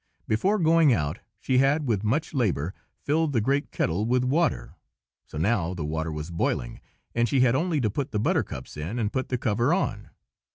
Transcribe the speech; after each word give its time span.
Before 0.27 0.57
going 0.57 0.91
out 0.91 1.19
she 1.39 1.59
had 1.59 1.87
with 1.87 2.03
much 2.03 2.33
labor 2.33 2.73
filled 3.03 3.33
the 3.33 3.39
great 3.39 3.69
kettle 3.69 4.03
with 4.07 4.23
water, 4.23 4.73
so 5.27 5.37
now 5.37 5.75
the 5.75 5.85
water 5.85 6.11
was 6.11 6.31
boiling, 6.31 6.81
and 7.13 7.29
she 7.29 7.41
had 7.41 7.53
only 7.53 7.79
to 7.81 7.91
put 7.91 8.09
the 8.09 8.19
buttercups 8.19 8.77
in 8.77 8.97
and 8.97 9.13
put 9.13 9.29
the 9.29 9.37
cover 9.37 9.75
on. 9.75 10.09